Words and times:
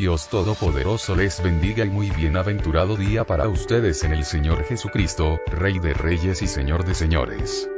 Dios 0.00 0.30
Todopoderoso 0.30 1.14
les 1.14 1.42
bendiga 1.42 1.84
y 1.84 1.90
muy 1.90 2.10
bienaventurado 2.10 2.96
día 2.96 3.24
para 3.24 3.48
ustedes 3.48 4.02
en 4.02 4.14
el 4.14 4.24
Señor 4.24 4.64
Jesucristo, 4.64 5.38
Rey 5.48 5.78
de 5.78 5.92
Reyes 5.92 6.40
y 6.40 6.46
Señor 6.46 6.86
de 6.86 6.94
Señores. 6.94 7.68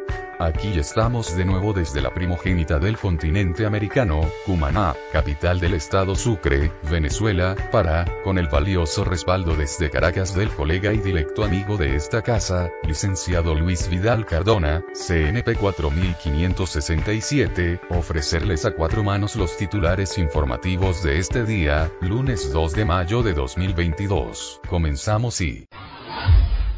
Aquí 0.43 0.77
estamos 0.77 1.37
de 1.37 1.45
nuevo 1.45 1.73
desde 1.73 2.03
la 2.03 2.13
primogénita 2.13 2.81
del 2.81 2.99
continente 2.99 3.65
americano, 3.65 4.23
Cumaná, 4.45 4.97
capital 5.13 5.61
del 5.61 5.75
estado 5.75 6.17
Sucre, 6.17 6.73
Venezuela, 6.91 7.55
para, 7.71 8.05
con 8.25 8.39
el 8.39 8.49
valioso 8.49 9.05
respaldo 9.05 9.55
desde 9.55 9.89
Caracas 9.89 10.35
del 10.35 10.49
colega 10.49 10.93
y 10.93 10.99
directo 10.99 11.45
amigo 11.45 11.77
de 11.77 11.95
esta 11.95 12.23
casa, 12.23 12.73
licenciado 12.83 13.55
Luis 13.55 13.89
Vidal 13.89 14.27
Cardona, 14.27 14.83
CNP 14.95 15.55
4567, 15.55 17.79
ofrecerles 17.91 18.65
a 18.65 18.73
cuatro 18.73 19.05
manos 19.05 19.37
los 19.37 19.57
titulares 19.57 20.19
informativos 20.19 21.05
de 21.05 21.21
este 21.21 21.45
día, 21.45 21.89
lunes 22.01 22.53
2 22.53 22.73
de 22.73 22.85
mayo 22.85 23.23
de 23.23 23.33
2022. 23.33 24.61
Comenzamos 24.69 25.41
y... 25.41 25.69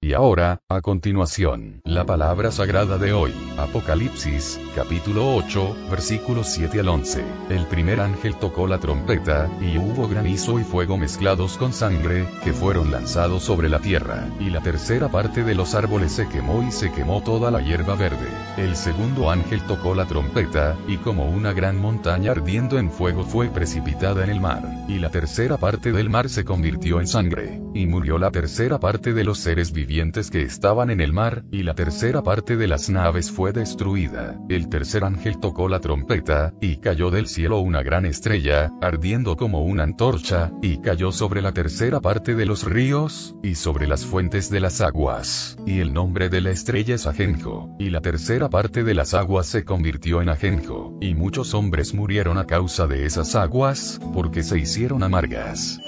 Y 0.00 0.12
ahora, 0.12 0.62
a 0.68 0.80
continuación, 0.80 1.80
la 1.82 2.06
palabra 2.06 2.52
sagrada 2.52 2.98
de 2.98 3.12
hoy, 3.12 3.32
Apocalipsis, 3.56 4.60
capítulo 4.76 5.34
8, 5.34 5.88
versículos 5.90 6.46
7 6.52 6.78
al 6.78 6.88
11. 6.88 7.24
El 7.50 7.66
primer 7.66 7.98
ángel 7.98 8.36
tocó 8.36 8.68
la 8.68 8.78
trompeta, 8.78 9.50
y 9.60 9.76
hubo 9.76 10.06
granizo 10.06 10.60
y 10.60 10.62
fuego 10.62 10.96
mezclados 10.96 11.58
con 11.58 11.72
sangre, 11.72 12.28
que 12.44 12.52
fueron 12.52 12.92
lanzados 12.92 13.42
sobre 13.42 13.68
la 13.68 13.80
tierra, 13.80 14.28
y 14.38 14.50
la 14.50 14.60
tercera 14.60 15.08
parte 15.08 15.42
de 15.42 15.56
los 15.56 15.74
árboles 15.74 16.12
se 16.12 16.28
quemó 16.28 16.62
y 16.62 16.70
se 16.70 16.92
quemó 16.92 17.20
toda 17.20 17.50
la 17.50 17.60
hierba 17.60 17.96
verde. 17.96 18.28
El 18.56 18.76
segundo 18.76 19.32
ángel 19.32 19.62
tocó 19.62 19.96
la 19.96 20.06
trompeta, 20.06 20.76
y 20.86 20.98
como 20.98 21.28
una 21.28 21.52
gran 21.52 21.76
montaña 21.76 22.30
ardiendo 22.30 22.78
en 22.78 22.92
fuego 22.92 23.24
fue 23.24 23.48
precipitada 23.48 24.22
en 24.22 24.30
el 24.30 24.40
mar, 24.40 24.62
y 24.86 25.00
la 25.00 25.10
tercera 25.10 25.56
parte 25.56 25.90
del 25.90 26.08
mar 26.08 26.28
se 26.28 26.44
convirtió 26.44 27.00
en 27.00 27.08
sangre, 27.08 27.60
y 27.74 27.86
murió 27.86 28.16
la 28.16 28.30
tercera 28.30 28.78
parte 28.78 29.12
de 29.12 29.24
los 29.24 29.38
seres 29.38 29.72
vivientes 29.72 29.87
que 30.30 30.42
estaban 30.42 30.90
en 30.90 31.00
el 31.00 31.14
mar, 31.14 31.44
y 31.50 31.62
la 31.62 31.74
tercera 31.74 32.22
parte 32.22 32.56
de 32.58 32.68
las 32.68 32.90
naves 32.90 33.30
fue 33.30 33.52
destruida. 33.52 34.38
El 34.50 34.68
tercer 34.68 35.02
ángel 35.02 35.38
tocó 35.38 35.66
la 35.66 35.80
trompeta, 35.80 36.52
y 36.60 36.76
cayó 36.76 37.10
del 37.10 37.26
cielo 37.26 37.60
una 37.60 37.82
gran 37.82 38.04
estrella, 38.04 38.70
ardiendo 38.82 39.36
como 39.36 39.64
una 39.64 39.84
antorcha, 39.84 40.52
y 40.60 40.82
cayó 40.82 41.10
sobre 41.10 41.40
la 41.40 41.52
tercera 41.52 42.00
parte 42.00 42.34
de 42.34 42.44
los 42.44 42.64
ríos, 42.64 43.34
y 43.42 43.54
sobre 43.54 43.86
las 43.86 44.04
fuentes 44.04 44.50
de 44.50 44.60
las 44.60 44.82
aguas. 44.82 45.56
Y 45.66 45.80
el 45.80 45.94
nombre 45.94 46.28
de 46.28 46.42
la 46.42 46.50
estrella 46.50 46.94
es 46.94 47.06
Ajenjo, 47.06 47.74
y 47.78 47.88
la 47.88 48.02
tercera 48.02 48.50
parte 48.50 48.84
de 48.84 48.94
las 48.94 49.14
aguas 49.14 49.46
se 49.46 49.64
convirtió 49.64 50.20
en 50.20 50.28
Ajenjo, 50.28 50.98
y 51.00 51.14
muchos 51.14 51.54
hombres 51.54 51.94
murieron 51.94 52.36
a 52.36 52.44
causa 52.44 52.86
de 52.86 53.06
esas 53.06 53.34
aguas, 53.34 53.98
porque 54.12 54.42
se 54.42 54.58
hicieron 54.58 55.02
amargas. 55.02 55.80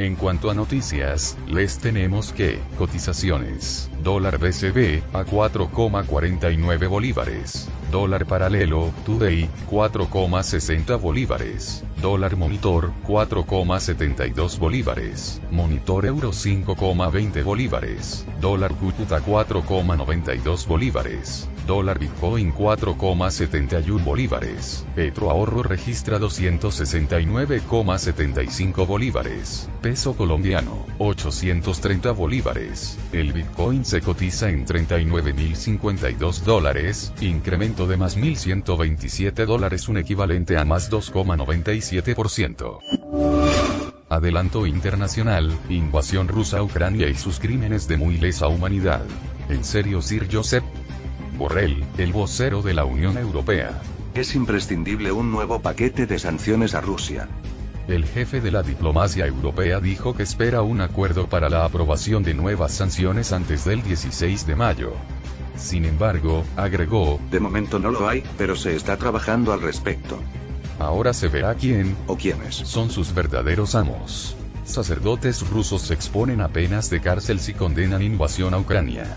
En 0.00 0.14
cuanto 0.14 0.48
a 0.48 0.54
noticias, 0.54 1.36
les 1.48 1.78
tenemos 1.78 2.32
que, 2.32 2.60
cotizaciones, 2.78 3.90
dólar 4.00 4.38
BCB, 4.38 5.02
a 5.12 5.24
4,49 5.24 6.88
bolívares, 6.88 7.68
dólar 7.90 8.24
paralelo, 8.24 8.92
Today, 9.04 9.50
4,60 9.68 11.00
bolívares, 11.00 11.82
dólar 12.00 12.36
monitor, 12.36 12.92
4,72 13.06 14.58
bolívares, 14.58 15.40
monitor 15.50 16.06
euro 16.06 16.30
5,20 16.30 17.44
bolívares, 17.44 18.26
dólar 18.40 18.72
Cúcuta 18.74 19.20
4,92 19.20 20.66
bolívares, 20.66 21.48
dólar 21.66 21.98
Bitcoin 21.98 22.54
4,71 22.54 24.02
bolívares, 24.02 24.86
Petro 24.94 25.30
Ahorro 25.30 25.62
registra 25.62 26.18
269,75 26.18 28.86
bolívares, 28.86 29.68
peso 29.82 30.14
colombiano, 30.14 30.86
830 30.98 32.12
bolívares, 32.12 32.98
el 33.12 33.32
Bitcoin 33.32 33.84
se 33.84 34.00
cotiza 34.00 34.50
en 34.50 34.66
39.052 34.66 36.42
dólares, 36.42 37.12
incremento 37.20 37.86
de 37.86 37.96
más 37.96 38.16
1.127 38.16 39.44
dólares 39.44 39.88
un 39.88 39.98
equivalente 39.98 40.56
a 40.56 40.64
más 40.64 40.90
2,97%. 41.92 42.78
Adelanto 44.10 44.66
internacional, 44.66 45.52
invasión 45.68 46.28
rusa 46.28 46.58
a 46.58 46.62
Ucrania 46.62 47.08
y 47.08 47.14
sus 47.14 47.38
crímenes 47.38 47.88
de 47.88 47.96
muy 47.96 48.16
lesa 48.16 48.48
humanidad. 48.48 49.02
¿En 49.48 49.64
serio 49.64 50.00
Sir 50.00 50.28
Joseph? 50.30 50.64
Borrell, 51.36 51.84
el 51.98 52.12
vocero 52.12 52.62
de 52.62 52.74
la 52.74 52.84
Unión 52.84 53.18
Europea. 53.18 53.80
Es 54.14 54.34
imprescindible 54.34 55.12
un 55.12 55.30
nuevo 55.30 55.60
paquete 55.60 56.06
de 56.06 56.18
sanciones 56.18 56.74
a 56.74 56.80
Rusia. 56.80 57.28
El 57.86 58.04
jefe 58.04 58.40
de 58.40 58.50
la 58.50 58.62
diplomacia 58.62 59.26
europea 59.26 59.80
dijo 59.80 60.14
que 60.14 60.22
espera 60.22 60.62
un 60.62 60.80
acuerdo 60.80 61.26
para 61.28 61.48
la 61.48 61.64
aprobación 61.64 62.22
de 62.22 62.34
nuevas 62.34 62.72
sanciones 62.72 63.32
antes 63.32 63.64
del 63.64 63.82
16 63.82 64.46
de 64.46 64.56
mayo. 64.56 64.92
Sin 65.56 65.84
embargo, 65.84 66.44
agregó, 66.56 67.18
De 67.30 67.40
momento 67.40 67.78
no 67.78 67.90
lo 67.90 68.08
hay, 68.08 68.22
pero 68.36 68.56
se 68.56 68.74
está 68.76 68.96
trabajando 68.96 69.52
al 69.52 69.60
respecto. 69.60 70.18
Ahora 70.78 71.12
se 71.12 71.28
verá 71.28 71.54
quién 71.54 71.96
¿O 72.06 72.16
quiénes? 72.16 72.54
son 72.54 72.90
sus 72.90 73.14
verdaderos 73.14 73.74
amos. 73.74 74.36
Sacerdotes 74.64 75.48
rusos 75.48 75.82
se 75.82 75.94
exponen 75.94 76.40
a 76.40 76.48
penas 76.48 76.90
de 76.90 77.00
cárcel 77.00 77.40
si 77.40 77.54
condenan 77.54 78.02
invasión 78.02 78.52
a 78.54 78.58
Ucrania. 78.58 79.16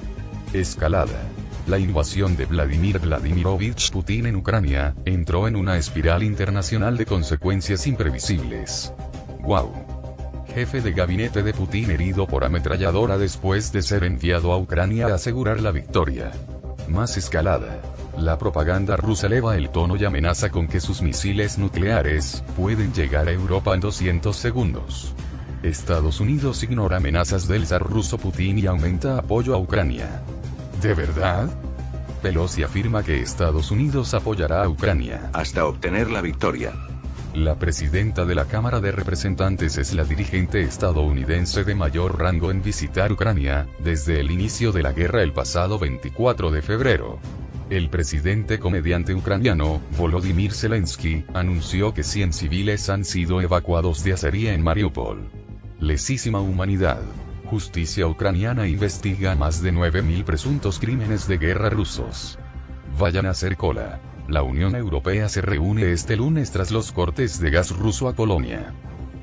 Escalada. 0.53 1.21
La 1.67 1.77
invasión 1.77 2.35
de 2.37 2.45
Vladimir 2.45 2.99
Vladimirovich 2.99 3.91
Putin 3.91 4.25
en 4.25 4.35
Ucrania 4.35 4.95
entró 5.05 5.47
en 5.47 5.55
una 5.55 5.77
espiral 5.77 6.23
internacional 6.23 6.97
de 6.97 7.05
consecuencias 7.05 7.85
imprevisibles. 7.85 8.93
¡Wow! 9.41 9.71
Jefe 10.53 10.81
de 10.81 10.91
gabinete 10.91 11.43
de 11.43 11.53
Putin 11.53 11.91
herido 11.91 12.27
por 12.27 12.43
ametralladora 12.43 13.17
después 13.17 13.71
de 13.71 13.81
ser 13.81 14.03
enviado 14.03 14.51
a 14.51 14.57
Ucrania 14.57 15.07
a 15.07 15.15
asegurar 15.15 15.61
la 15.61 15.71
victoria. 15.71 16.31
Más 16.89 17.15
escalada. 17.15 17.81
La 18.17 18.37
propaganda 18.37 18.97
rusa 18.97 19.27
eleva 19.27 19.55
el 19.55 19.69
tono 19.69 19.95
y 19.95 20.05
amenaza 20.05 20.49
con 20.49 20.67
que 20.67 20.81
sus 20.81 21.01
misiles 21.01 21.57
nucleares 21.57 22.43
pueden 22.55 22.93
llegar 22.93 23.27
a 23.27 23.31
Europa 23.31 23.73
en 23.73 23.79
200 23.79 24.35
segundos. 24.35 25.15
Estados 25.63 26.19
Unidos 26.19 26.61
ignora 26.63 26.97
amenazas 26.97 27.47
del 27.47 27.65
zar 27.65 27.83
ruso 27.83 28.17
Putin 28.17 28.59
y 28.59 28.65
aumenta 28.65 29.17
apoyo 29.17 29.55
a 29.55 29.57
Ucrania. 29.57 30.23
¿De 30.81 30.93
verdad? 30.93 31.49
Pelosi 32.21 32.63
afirma 32.63 33.03
que 33.03 33.21
Estados 33.21 33.71
Unidos 33.71 34.13
apoyará 34.13 34.63
a 34.63 34.69
Ucrania. 34.69 35.29
Hasta 35.33 35.65
obtener 35.65 36.11
la 36.11 36.21
victoria. 36.21 36.73
La 37.33 37.55
presidenta 37.55 38.25
de 38.25 38.35
la 38.35 38.45
Cámara 38.45 38.81
de 38.81 38.91
Representantes 38.91 39.77
es 39.77 39.93
la 39.93 40.03
dirigente 40.03 40.61
estadounidense 40.61 41.63
de 41.63 41.75
mayor 41.75 42.19
rango 42.19 42.51
en 42.51 42.61
visitar 42.61 43.11
Ucrania, 43.11 43.67
desde 43.79 44.19
el 44.19 44.31
inicio 44.31 44.73
de 44.73 44.83
la 44.83 44.91
guerra 44.91 45.23
el 45.23 45.31
pasado 45.31 45.79
24 45.79 46.51
de 46.51 46.61
febrero. 46.61 47.19
El 47.71 47.89
presidente 47.89 48.59
comediante 48.59 49.15
ucraniano, 49.15 49.81
Volodymyr 49.97 50.51
Zelensky, 50.51 51.23
anunció 51.33 51.93
que 51.93 52.03
100 52.03 52.33
civiles 52.33 52.89
han 52.89 53.05
sido 53.05 53.39
evacuados 53.39 54.03
de 54.03 54.11
Azería 54.11 54.53
en 54.53 54.61
Mariupol. 54.61 55.29
Lesísima 55.79 56.41
humanidad. 56.41 56.99
Justicia 57.45 58.07
ucraniana 58.07 58.67
investiga 58.67 59.35
más 59.35 59.63
de 59.63 59.71
9.000 59.71 60.25
presuntos 60.25 60.79
crímenes 60.79 61.29
de 61.29 61.37
guerra 61.37 61.69
rusos. 61.69 62.37
Vayan 62.99 63.25
a 63.25 63.29
hacer 63.29 63.55
cola. 63.55 64.01
La 64.27 64.43
Unión 64.43 64.75
Europea 64.75 65.29
se 65.29 65.39
reúne 65.39 65.93
este 65.93 66.17
lunes 66.17 66.51
tras 66.51 66.71
los 66.71 66.91
cortes 66.91 67.39
de 67.39 67.51
gas 67.51 67.71
ruso 67.71 68.09
a 68.09 68.13
Polonia. 68.13 68.73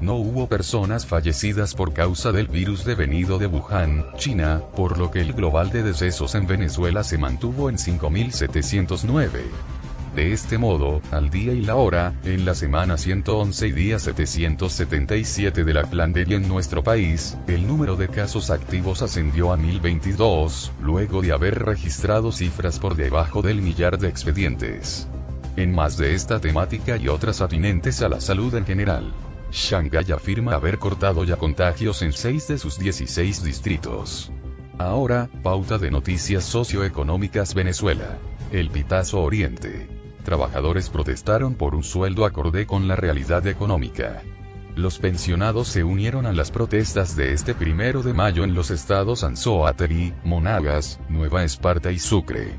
No 0.00 0.16
hubo 0.16 0.46
personas 0.46 1.06
fallecidas 1.06 1.74
por 1.74 1.94
causa 1.94 2.30
del 2.30 2.48
virus 2.48 2.84
devenido 2.84 3.38
de 3.38 3.46
Wuhan, 3.46 4.04
China, 4.16 4.60
por 4.76 4.98
lo 4.98 5.10
que 5.10 5.22
el 5.22 5.32
global 5.32 5.70
de 5.70 5.82
decesos 5.82 6.34
en 6.34 6.46
Venezuela 6.46 7.02
se 7.02 7.16
mantuvo 7.16 7.70
en 7.70 7.76
5.709. 7.76 9.28
De 10.14 10.32
este 10.32 10.58
modo, 10.58 11.00
al 11.10 11.30
día 11.30 11.52
y 11.52 11.62
la 11.62 11.76
hora, 11.76 12.14
en 12.24 12.44
la 12.44 12.54
semana 12.54 12.96
111 12.96 13.68
y 13.68 13.72
día 13.72 13.98
777 13.98 15.64
de 15.64 15.74
la 15.74 15.84
pandemia 15.84 16.36
en 16.36 16.48
nuestro 16.48 16.82
país, 16.82 17.36
el 17.46 17.66
número 17.66 17.96
de 17.96 18.08
casos 18.08 18.50
activos 18.50 19.02
ascendió 19.02 19.52
a 19.52 19.56
1022, 19.56 20.72
luego 20.82 21.22
de 21.22 21.32
haber 21.32 21.64
registrado 21.64 22.32
cifras 22.32 22.78
por 22.78 22.96
debajo 22.96 23.42
del 23.42 23.62
millar 23.62 23.98
de 23.98 24.08
expedientes. 24.08 25.08
En 25.56 25.74
más 25.74 25.96
de 25.96 26.14
esta 26.14 26.38
temática 26.38 26.96
y 26.96 27.08
otras 27.08 27.40
atinentes 27.40 28.02
a 28.02 28.08
la 28.08 28.20
salud 28.20 28.54
en 28.54 28.64
general. 28.64 29.12
Shanghái 29.50 30.12
afirma 30.12 30.54
haber 30.54 30.78
cortado 30.78 31.24
ya 31.24 31.36
contagios 31.36 32.02
en 32.02 32.12
6 32.12 32.48
de 32.48 32.58
sus 32.58 32.78
16 32.78 33.42
distritos. 33.42 34.30
Ahora, 34.78 35.30
pauta 35.42 35.78
de 35.78 35.90
noticias 35.90 36.44
socioeconómicas 36.44 37.54
Venezuela. 37.54 38.18
El 38.52 38.70
Pitazo 38.70 39.22
Oriente. 39.22 39.88
Trabajadores 40.24 40.90
protestaron 40.90 41.54
por 41.54 41.74
un 41.74 41.82
sueldo 41.82 42.24
acorde 42.24 42.66
con 42.66 42.88
la 42.88 42.96
realidad 42.96 43.46
económica. 43.46 44.22
Los 44.74 44.98
pensionados 44.98 45.68
se 45.68 45.84
unieron 45.84 46.26
a 46.26 46.32
las 46.34 46.50
protestas 46.50 47.16
de 47.16 47.32
este 47.32 47.54
primero 47.54 48.02
de 48.02 48.12
mayo 48.12 48.44
en 48.44 48.54
los 48.54 48.70
estados 48.70 49.24
Anzoátegui, 49.24 50.12
Monagas, 50.22 51.00
Nueva 51.08 51.44
Esparta 51.44 51.90
y 51.92 51.98
Sucre. 51.98 52.58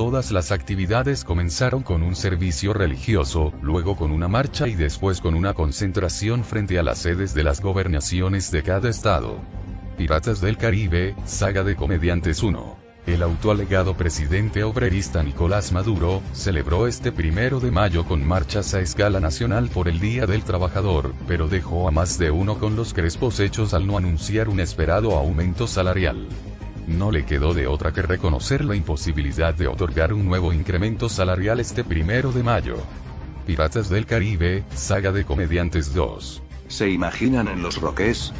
Todas 0.00 0.32
las 0.32 0.50
actividades 0.50 1.24
comenzaron 1.24 1.82
con 1.82 2.02
un 2.02 2.16
servicio 2.16 2.72
religioso, 2.72 3.52
luego 3.60 3.96
con 3.96 4.12
una 4.12 4.28
marcha 4.28 4.66
y 4.66 4.74
después 4.74 5.20
con 5.20 5.34
una 5.34 5.52
concentración 5.52 6.42
frente 6.42 6.78
a 6.78 6.82
las 6.82 7.00
sedes 7.00 7.34
de 7.34 7.44
las 7.44 7.60
gobernaciones 7.60 8.50
de 8.50 8.62
cada 8.62 8.88
estado. 8.88 9.36
Piratas 9.98 10.40
del 10.40 10.56
Caribe, 10.56 11.14
saga 11.26 11.64
de 11.64 11.76
comediantes 11.76 12.42
1. 12.42 12.78
El 13.06 13.22
autoalegado 13.22 13.94
presidente 13.94 14.64
obrerista 14.64 15.22
Nicolás 15.22 15.70
Maduro, 15.70 16.22
celebró 16.32 16.86
este 16.86 17.12
primero 17.12 17.60
de 17.60 17.70
mayo 17.70 18.06
con 18.06 18.26
marchas 18.26 18.72
a 18.72 18.80
escala 18.80 19.20
nacional 19.20 19.68
por 19.68 19.86
el 19.86 20.00
Día 20.00 20.24
del 20.24 20.44
Trabajador, 20.44 21.12
pero 21.28 21.46
dejó 21.46 21.88
a 21.88 21.90
más 21.90 22.18
de 22.18 22.30
uno 22.30 22.58
con 22.58 22.74
los 22.74 22.94
crespos 22.94 23.38
hechos 23.38 23.74
al 23.74 23.86
no 23.86 23.98
anunciar 23.98 24.48
un 24.48 24.60
esperado 24.60 25.14
aumento 25.14 25.66
salarial 25.66 26.26
no 26.90 27.10
le 27.10 27.24
quedó 27.24 27.54
de 27.54 27.66
otra 27.66 27.92
que 27.92 28.02
reconocer 28.02 28.64
la 28.64 28.74
imposibilidad 28.74 29.54
de 29.54 29.68
otorgar 29.68 30.12
un 30.12 30.26
nuevo 30.26 30.52
incremento 30.52 31.08
salarial 31.08 31.60
este 31.60 31.84
primero 31.84 32.32
de 32.32 32.42
mayo. 32.42 32.76
Piratas 33.46 33.88
del 33.88 34.06
Caribe, 34.06 34.64
saga 34.74 35.12
de 35.12 35.24
comediantes 35.24 35.94
2. 35.94 36.42
¿Se 36.68 36.90
imaginan 36.90 37.48
en 37.48 37.62
los 37.62 37.80
roques? 37.80 38.32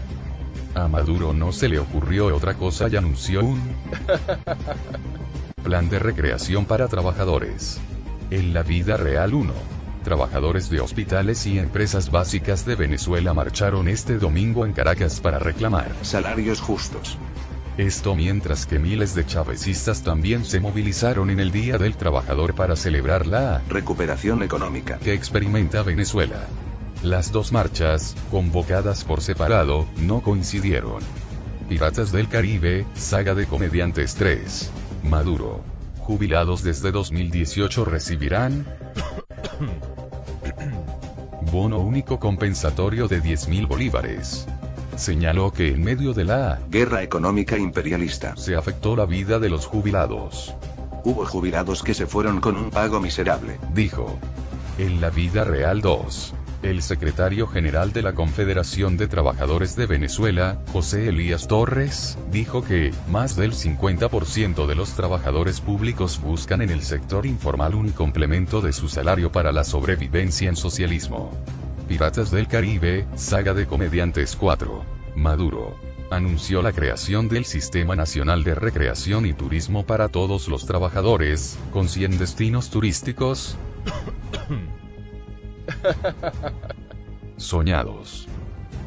A 0.74 0.86
Maduro 0.88 1.32
no 1.32 1.52
se 1.52 1.68
le 1.68 1.78
ocurrió 1.78 2.34
otra 2.34 2.54
cosa 2.54 2.88
y 2.88 2.96
anunció 2.96 3.44
un 3.44 3.60
plan 5.64 5.88
de 5.88 5.98
recreación 5.98 6.64
para 6.64 6.88
trabajadores. 6.88 7.80
En 8.30 8.54
la 8.54 8.62
vida 8.62 8.96
real 8.96 9.34
1. 9.34 9.52
Trabajadores 10.04 10.70
de 10.70 10.80
hospitales 10.80 11.46
y 11.46 11.58
empresas 11.58 12.10
básicas 12.10 12.64
de 12.64 12.74
Venezuela 12.74 13.34
marcharon 13.34 13.88
este 13.88 14.18
domingo 14.18 14.64
en 14.64 14.72
Caracas 14.72 15.20
para 15.20 15.38
reclamar 15.38 15.92
salarios 16.02 16.60
justos. 16.60 17.18
Esto 17.78 18.14
mientras 18.14 18.66
que 18.66 18.78
miles 18.78 19.14
de 19.14 19.24
chavecistas 19.24 20.02
también 20.02 20.44
se 20.44 20.60
movilizaron 20.60 21.30
en 21.30 21.40
el 21.40 21.52
Día 21.52 21.78
del 21.78 21.96
Trabajador 21.96 22.54
para 22.54 22.76
celebrar 22.76 23.26
la 23.26 23.62
recuperación 23.68 24.42
económica 24.42 24.98
que 24.98 25.14
experimenta 25.14 25.82
Venezuela. 25.82 26.46
Las 27.02 27.32
dos 27.32 27.52
marchas, 27.52 28.16
convocadas 28.30 29.04
por 29.04 29.22
separado, 29.22 29.86
no 29.96 30.20
coincidieron. 30.20 31.02
Piratas 31.68 32.12
del 32.12 32.28
Caribe, 32.28 32.84
saga 32.94 33.34
de 33.34 33.46
comediantes 33.46 34.14
3. 34.16 34.70
Maduro. 35.04 35.62
Jubilados 36.00 36.62
desde 36.62 36.90
2018 36.90 37.84
recibirán 37.84 38.66
bono 41.52 41.78
único 41.78 42.18
compensatorio 42.18 43.08
de 43.08 43.22
10.000 43.22 43.68
bolívares 43.68 44.46
señaló 44.96 45.52
que 45.52 45.68
en 45.68 45.82
medio 45.82 46.12
de 46.12 46.24
la 46.24 46.60
guerra 46.70 47.02
económica 47.02 47.56
imperialista 47.56 48.36
se 48.36 48.56
afectó 48.56 48.96
la 48.96 49.06
vida 49.06 49.38
de 49.38 49.48
los 49.48 49.66
jubilados. 49.66 50.54
Hubo 51.04 51.24
jubilados 51.24 51.82
que 51.82 51.94
se 51.94 52.06
fueron 52.06 52.40
con 52.40 52.56
un 52.56 52.70
pago 52.70 53.00
miserable, 53.00 53.58
dijo. 53.74 54.18
En 54.78 55.00
la 55.00 55.10
vida 55.10 55.44
real 55.44 55.80
2. 55.80 56.34
El 56.62 56.82
secretario 56.82 57.46
general 57.46 57.94
de 57.94 58.02
la 58.02 58.12
Confederación 58.12 58.98
de 58.98 59.08
Trabajadores 59.08 59.76
de 59.76 59.86
Venezuela, 59.86 60.58
José 60.72 61.08
Elías 61.08 61.48
Torres, 61.48 62.18
dijo 62.30 62.62
que, 62.62 62.92
más 63.08 63.34
del 63.34 63.52
50% 63.52 64.66
de 64.66 64.74
los 64.74 64.92
trabajadores 64.92 65.62
públicos 65.62 66.20
buscan 66.22 66.60
en 66.60 66.68
el 66.68 66.82
sector 66.82 67.24
informal 67.24 67.74
un 67.74 67.92
complemento 67.92 68.60
de 68.60 68.74
su 68.74 68.88
salario 68.88 69.32
para 69.32 69.52
la 69.52 69.64
sobrevivencia 69.64 70.50
en 70.50 70.56
socialismo. 70.56 71.30
Piratas 71.90 72.30
del 72.30 72.46
Caribe, 72.46 73.04
saga 73.16 73.52
de 73.52 73.66
comediantes 73.66 74.36
4. 74.36 74.84
Maduro. 75.16 75.74
Anunció 76.12 76.62
la 76.62 76.70
creación 76.70 77.28
del 77.28 77.44
Sistema 77.44 77.96
Nacional 77.96 78.44
de 78.44 78.54
Recreación 78.54 79.26
y 79.26 79.32
Turismo 79.32 79.84
para 79.84 80.08
todos 80.08 80.46
los 80.46 80.66
trabajadores, 80.66 81.58
con 81.72 81.88
100 81.88 82.16
destinos 82.16 82.70
turísticos 82.70 83.56
soñados. 87.36 88.28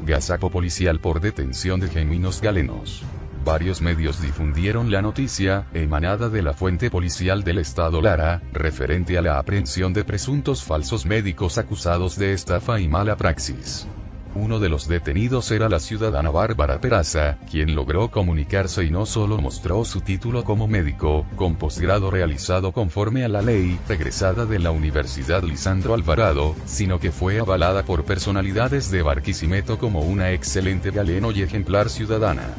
Gazapo 0.06 0.48
policial 0.48 0.98
por 0.98 1.20
detención 1.20 1.80
de 1.80 1.90
genuinos 1.90 2.40
galenos. 2.40 3.02
Varios 3.44 3.82
medios 3.82 4.22
difundieron 4.22 4.90
la 4.90 5.02
noticia, 5.02 5.66
emanada 5.74 6.30
de 6.30 6.40
la 6.40 6.54
fuente 6.54 6.90
policial 6.90 7.44
del 7.44 7.58
estado 7.58 8.00
Lara, 8.00 8.40
referente 8.54 9.18
a 9.18 9.22
la 9.22 9.38
aprehensión 9.38 9.92
de 9.92 10.02
presuntos 10.02 10.62
falsos 10.62 11.04
médicos 11.04 11.58
acusados 11.58 12.16
de 12.16 12.32
estafa 12.32 12.80
y 12.80 12.88
mala 12.88 13.16
praxis. 13.16 13.86
Uno 14.34 14.60
de 14.60 14.70
los 14.70 14.88
detenidos 14.88 15.50
era 15.50 15.68
la 15.68 15.78
ciudadana 15.78 16.30
Bárbara 16.30 16.80
Peraza, 16.80 17.36
quien 17.50 17.74
logró 17.74 18.10
comunicarse 18.10 18.82
y 18.82 18.90
no 18.90 19.04
solo 19.04 19.36
mostró 19.36 19.84
su 19.84 20.00
título 20.00 20.42
como 20.42 20.66
médico, 20.66 21.26
con 21.36 21.56
posgrado 21.56 22.10
realizado 22.10 22.72
conforme 22.72 23.24
a 23.24 23.28
la 23.28 23.42
ley, 23.42 23.78
regresada 23.86 24.46
de 24.46 24.58
la 24.58 24.70
Universidad 24.70 25.42
Lisandro 25.42 25.92
Alvarado, 25.92 26.56
sino 26.64 26.98
que 26.98 27.12
fue 27.12 27.38
avalada 27.38 27.84
por 27.84 28.04
personalidades 28.04 28.90
de 28.90 29.02
Barquisimeto 29.02 29.78
como 29.78 30.00
una 30.00 30.32
excelente 30.32 30.90
galeno 30.90 31.30
y 31.30 31.42
ejemplar 31.42 31.90
ciudadana. 31.90 32.54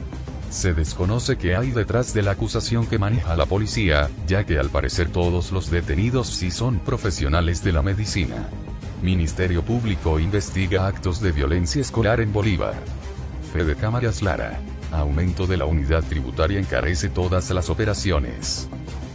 Se 0.49 0.73
desconoce 0.73 1.37
qué 1.37 1.55
hay 1.55 1.71
detrás 1.71 2.13
de 2.13 2.21
la 2.21 2.31
acusación 2.31 2.87
que 2.87 2.97
maneja 2.97 3.35
la 3.35 3.45
policía, 3.45 4.09
ya 4.27 4.45
que 4.45 4.57
al 4.57 4.69
parecer 4.69 5.09
todos 5.09 5.51
los 5.51 5.69
detenidos 5.69 6.27
sí 6.27 6.51
son 6.51 6.79
profesionales 6.79 7.63
de 7.63 7.71
la 7.71 7.81
medicina. 7.81 8.49
Ministerio 9.01 9.63
Público 9.63 10.19
investiga 10.19 10.87
actos 10.87 11.21
de 11.21 11.31
violencia 11.31 11.81
escolar 11.81 12.21
en 12.21 12.31
Bolívar. 12.31 12.75
Fede 13.53 13.75
Cámaras 13.75 14.21
Lara. 14.21 14.59
Aumento 14.91 15.45
de 15.47 15.57
la 15.57 15.65
unidad 15.65 16.03
tributaria 16.03 16.59
encarece 16.59 17.09
todas 17.09 17.49
las 17.51 17.69
operaciones. 17.69 18.69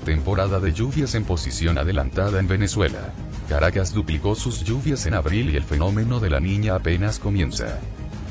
Temporada 0.05 0.61
de 0.61 0.73
lluvias 0.73 1.15
en 1.15 1.25
posición 1.25 1.79
adelantada 1.79 2.41
en 2.41 2.49
Venezuela. 2.49 3.13
Caracas 3.49 3.93
duplicó 3.93 4.35
sus 4.35 4.63
lluvias 4.63 5.07
en 5.07 5.15
abril 5.15 5.51
y 5.51 5.57
el 5.57 5.65
fenómeno 5.65 6.21
de 6.21 6.31
la 6.31 6.41
niña 6.41 6.75
apenas 6.75 7.19
comienza. 7.19 7.81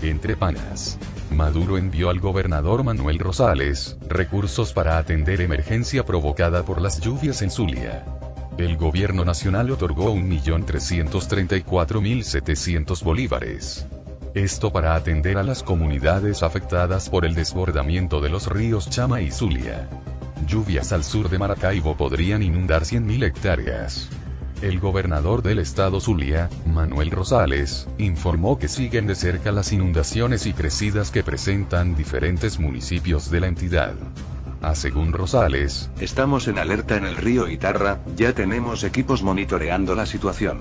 Entre 0.01 0.37
panas. 0.37 0.97
Maduro 1.29 1.77
envió 1.77 2.09
al 2.09 2.21
gobernador 2.21 2.85
Manuel 2.85 3.19
Rosales 3.19 3.97
recursos 4.07 4.71
para 4.71 4.97
atender 4.97 5.41
emergencia 5.41 6.05
provocada 6.05 6.63
por 6.63 6.79
las 6.79 7.01
lluvias 7.01 7.41
en 7.41 7.51
Zulia. 7.51 8.05
El 8.57 8.77
gobierno 8.77 9.25
nacional 9.25 9.69
otorgó 9.71 10.15
1.334.700 10.15 13.03
bolívares. 13.03 13.85
Esto 14.33 14.71
para 14.71 14.95
atender 14.95 15.37
a 15.37 15.43
las 15.43 15.63
comunidades 15.63 16.43
afectadas 16.43 17.09
por 17.09 17.25
el 17.25 17.35
desbordamiento 17.35 18.21
de 18.21 18.29
los 18.29 18.47
ríos 18.47 18.89
Chama 18.89 19.19
y 19.21 19.31
Zulia. 19.31 19.89
Lluvias 20.47 20.93
al 20.93 21.03
sur 21.03 21.29
de 21.29 21.39
Maracaibo 21.39 21.97
podrían 21.97 22.41
inundar 22.41 22.83
100.000 22.83 23.25
hectáreas. 23.25 24.07
El 24.61 24.81
gobernador 24.81 25.41
del 25.41 25.59
estado 25.59 26.01
Zulia, 26.01 26.49
Manuel 26.65 27.11
Rosales, 27.11 27.87
informó 27.97 28.59
que 28.59 28.67
siguen 28.67 29.07
de 29.07 29.15
cerca 29.15 29.53
las 29.53 29.71
inundaciones 29.71 30.45
y 30.45 30.51
crecidas 30.51 31.11
que 31.11 31.23
presentan 31.23 31.95
diferentes 31.95 32.59
municipios 32.59 33.31
de 33.31 33.39
la 33.39 33.47
entidad. 33.47 33.93
A 34.61 34.75
según 34.75 35.13
Rosales, 35.13 35.89
Estamos 36.01 36.49
en 36.49 36.59
alerta 36.59 36.97
en 36.97 37.05
el 37.05 37.15
río 37.15 37.47
Itarra, 37.47 37.99
ya 38.17 38.33
tenemos 38.33 38.83
equipos 38.83 39.23
monitoreando 39.23 39.95
la 39.95 40.05
situación. 40.05 40.59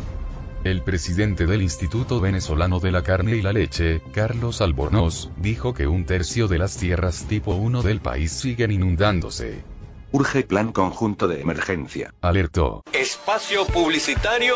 el 0.62 0.82
presidente 0.82 1.46
del 1.46 1.62
Instituto 1.62 2.20
Venezolano 2.20 2.78
de 2.78 2.92
la 2.92 3.02
Carne 3.02 3.34
y 3.34 3.42
la 3.42 3.52
Leche, 3.52 4.00
Carlos 4.12 4.60
Albornoz, 4.60 5.30
dijo 5.38 5.74
que 5.74 5.88
un 5.88 6.04
tercio 6.04 6.46
de 6.46 6.58
las 6.58 6.76
tierras 6.76 7.24
tipo 7.28 7.56
1 7.56 7.82
del 7.82 8.00
país 8.00 8.30
siguen 8.30 8.70
inundándose. 8.70 9.64
Urge 10.10 10.42
plan 10.42 10.72
conjunto 10.72 11.28
de 11.28 11.42
emergencia. 11.42 12.14
Alertó. 12.22 12.82
Espacio 12.94 13.66
publicitario. 13.66 14.54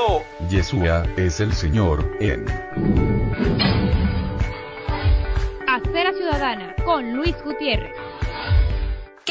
Yeshua 0.48 1.04
es 1.16 1.40
el 1.40 1.52
Señor, 1.52 2.10
en 2.20 2.46
Acera 5.68 6.12
Ciudadana 6.14 6.74
con 6.86 7.12
Luis 7.14 7.36
Gutiérrez. 7.44 8.01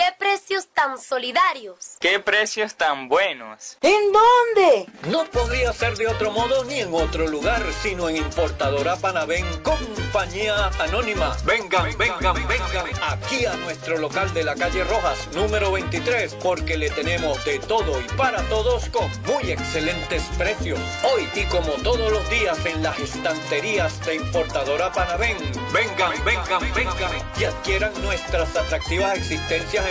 ¡Qué 0.01 0.15
precios 0.17 0.67
tan 0.73 0.97
solidarios! 0.97 1.97
¡Qué 1.99 2.19
precios 2.19 2.73
tan 2.73 3.07
buenos! 3.07 3.77
¿En 3.81 4.11
dónde? 4.11 4.87
No 5.11 5.25
podría 5.25 5.71
ser 5.73 5.95
de 5.95 6.07
otro 6.07 6.31
modo 6.31 6.63
ni 6.63 6.79
en 6.79 6.91
otro 6.91 7.27
lugar, 7.27 7.61
sino 7.83 8.09
en 8.09 8.17
Importadora 8.17 8.95
Panavén, 8.95 9.45
compañía 9.61 10.71
anónima. 10.79 11.37
Vengan, 11.45 11.95
vengan, 11.99 12.33
vengan 12.47 12.87
aquí 13.09 13.45
a 13.45 13.53
nuestro 13.57 13.99
local 13.99 14.33
de 14.33 14.43
la 14.43 14.55
calle 14.55 14.83
Rojas, 14.85 15.29
número 15.35 15.71
23, 15.71 16.33
porque 16.41 16.77
le 16.77 16.89
tenemos 16.89 17.45
de 17.45 17.59
todo 17.59 18.01
y 18.01 18.05
para 18.17 18.41
todos 18.49 18.89
con 18.89 19.07
muy 19.25 19.51
excelentes 19.51 20.23
precios. 20.35 20.79
Hoy 21.13 21.29
y 21.35 21.43
como 21.45 21.73
todos 21.83 22.11
los 22.11 22.27
días 22.31 22.57
en 22.65 22.81
las 22.81 22.97
estanterías 22.97 24.03
de 24.03 24.15
Importadora 24.15 24.91
Panavén. 24.91 25.37
Vengan, 25.71 26.11
vengan, 26.25 26.73
vengan 26.73 27.11
y 27.39 27.43
adquieran 27.43 27.93
nuestras 28.01 28.55
atractivas 28.55 29.15
existencias 29.15 29.90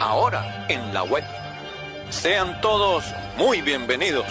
Ahora 0.00 0.66
en 0.68 0.92
la 0.94 1.02
web. 1.02 1.24
Sean 2.10 2.60
todos 2.60 3.04
muy 3.36 3.60
bienvenidos. 3.62 4.26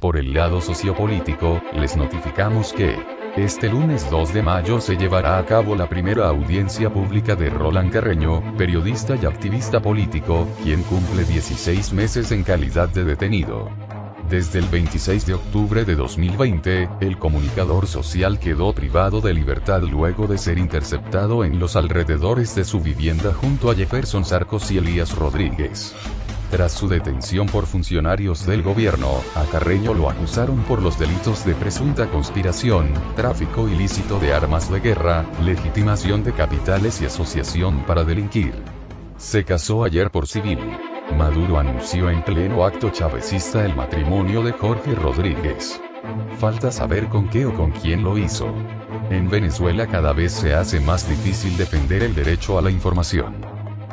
Por 0.00 0.16
el 0.16 0.32
lado 0.32 0.60
sociopolítico, 0.60 1.60
les 1.74 1.96
notificamos 1.96 2.72
que, 2.72 2.96
este 3.36 3.68
lunes 3.68 4.08
2 4.10 4.32
de 4.32 4.42
mayo 4.42 4.80
se 4.80 4.96
llevará 4.96 5.38
a 5.38 5.44
cabo 5.44 5.74
la 5.74 5.88
primera 5.88 6.28
audiencia 6.28 6.90
pública 6.90 7.34
de 7.34 7.50
Roland 7.50 7.92
Carreño, 7.92 8.56
periodista 8.56 9.16
y 9.16 9.26
activista 9.26 9.80
político, 9.80 10.46
quien 10.62 10.82
cumple 10.84 11.24
16 11.24 11.92
meses 11.92 12.30
en 12.30 12.44
calidad 12.44 12.88
de 12.88 13.04
detenido. 13.04 13.70
Desde 14.28 14.58
el 14.58 14.66
26 14.66 15.24
de 15.24 15.32
octubre 15.32 15.86
de 15.86 15.96
2020, 15.96 16.90
el 17.00 17.18
comunicador 17.18 17.86
social 17.86 18.38
quedó 18.38 18.74
privado 18.74 19.22
de 19.22 19.32
libertad 19.32 19.80
luego 19.80 20.26
de 20.26 20.36
ser 20.36 20.58
interceptado 20.58 21.44
en 21.44 21.58
los 21.58 21.76
alrededores 21.76 22.54
de 22.54 22.64
su 22.64 22.80
vivienda 22.80 23.32
junto 23.32 23.70
a 23.70 23.74
Jefferson 23.74 24.26
Sarcos 24.26 24.70
y 24.70 24.76
Elías 24.76 25.16
Rodríguez. 25.16 25.94
Tras 26.50 26.72
su 26.72 26.88
detención 26.88 27.46
por 27.46 27.64
funcionarios 27.64 28.44
del 28.44 28.62
gobierno, 28.62 29.22
a 29.34 29.44
Carreño 29.44 29.94
lo 29.94 30.10
acusaron 30.10 30.58
por 30.64 30.82
los 30.82 30.98
delitos 30.98 31.46
de 31.46 31.54
presunta 31.54 32.10
conspiración, 32.10 32.92
tráfico 33.16 33.66
ilícito 33.66 34.18
de 34.18 34.34
armas 34.34 34.70
de 34.70 34.80
guerra, 34.80 35.24
legitimación 35.42 36.22
de 36.22 36.34
capitales 36.34 37.00
y 37.00 37.06
asociación 37.06 37.82
para 37.86 38.04
delinquir. 38.04 38.52
Se 39.16 39.44
casó 39.44 39.84
ayer 39.84 40.10
por 40.10 40.26
civil. 40.26 40.58
Maduro 41.16 41.58
anunció 41.58 42.10
en 42.10 42.22
pleno 42.22 42.64
acto 42.64 42.90
chavecista 42.90 43.64
el 43.64 43.74
matrimonio 43.74 44.42
de 44.42 44.52
Jorge 44.52 44.94
Rodríguez. 44.94 45.80
Falta 46.38 46.70
saber 46.70 47.08
con 47.08 47.28
qué 47.28 47.46
o 47.46 47.54
con 47.54 47.72
quién 47.72 48.04
lo 48.04 48.18
hizo. 48.18 48.52
En 49.10 49.28
Venezuela 49.28 49.86
cada 49.86 50.12
vez 50.12 50.32
se 50.32 50.54
hace 50.54 50.80
más 50.80 51.08
difícil 51.08 51.56
defender 51.56 52.02
el 52.02 52.14
derecho 52.14 52.58
a 52.58 52.62
la 52.62 52.70
información. 52.70 53.34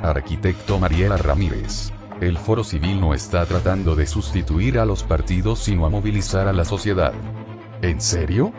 Arquitecto 0.03 0.77
Mariela 0.77 1.17
Ramírez. 1.17 1.91
El 2.21 2.37
foro 2.37 2.63
civil 2.63 3.01
no 3.01 3.13
está 3.13 3.45
tratando 3.45 3.95
de 3.95 4.05
sustituir 4.05 4.77
a 4.77 4.85
los 4.85 5.03
partidos 5.03 5.59
sino 5.59 5.85
a 5.85 5.89
movilizar 5.89 6.47
a 6.47 6.53
la 6.53 6.65
sociedad. 6.65 7.13
¿En 7.81 7.99
serio? 8.01 8.53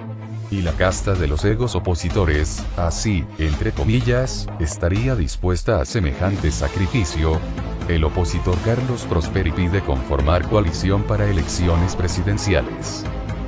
Y 0.50 0.62
la 0.62 0.72
casta 0.72 1.14
de 1.14 1.26
los 1.26 1.44
egos 1.44 1.74
opositores, 1.74 2.64
así, 2.76 3.24
entre 3.38 3.72
comillas, 3.72 4.46
estaría 4.60 5.16
dispuesta 5.16 5.80
a 5.80 5.84
semejante 5.84 6.50
sacrificio. 6.50 7.40
El 7.88 8.02
opositor 8.02 8.56
Carlos 8.64 9.04
Prosperi 9.04 9.52
pide 9.52 9.80
conformar 9.80 10.48
coalición 10.48 11.04
para 11.04 11.30
elecciones 11.30 11.94
presidenciales. 11.94 13.04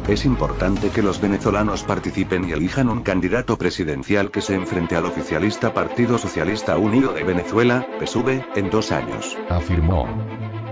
Es 0.07 0.25
importante 0.25 0.91
que 0.91 1.03
los 1.03 1.21
venezolanos 1.21 1.83
participen 1.83 2.49
y 2.49 2.53
elijan 2.53 2.89
un 2.89 3.03
candidato 3.03 3.59
presidencial 3.59 4.31
que 4.31 4.41
se 4.41 4.55
enfrente 4.55 4.95
al 4.95 5.07
oficialista 5.07 5.75
Partido 5.75 6.19
Socialista 6.19 6.79
Unido 6.79 7.13
de 7.13 7.25
Venezuela, 7.25 7.85
PSUV, 7.99 8.45
en 8.55 8.71
dos 8.71 8.93
años. 8.93 9.37
Afirmó. 9.51 10.07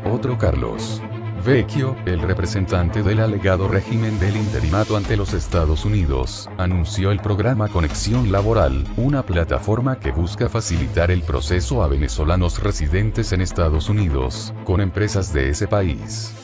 Otro 0.05 0.39
Carlos. 0.39 1.03
Vecchio, 1.47 1.95
el 2.07 2.23
representante 2.23 3.05
del 3.05 3.21
alegado 3.21 3.69
régimen 3.69 4.19
del 4.19 4.37
interinato 4.37 4.97
ante 4.97 5.17
los 5.17 5.33
Estados 5.33 5.85
Unidos, 5.85 6.51
anunció 6.59 7.13
el 7.13 7.21
programa 7.21 7.69
Conexión 7.69 8.33
Laboral, 8.33 8.85
una 8.97 9.25
plataforma 9.25 10.01
que 10.01 10.11
busca 10.11 10.49
facilitar 10.49 11.13
el 11.13 11.23
proceso 11.23 11.85
a 11.85 11.87
venezolanos 11.89 12.61
residentes 12.61 13.33
en 13.33 13.43
Estados 13.43 13.89
Unidos, 13.89 14.53
con 14.65 14.81
empresas 14.81 15.33
de 15.33 15.51
ese 15.51 15.69
país. 15.69 16.35